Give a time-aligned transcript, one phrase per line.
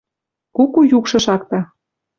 [0.59, 1.65] Куку юкшы шакта.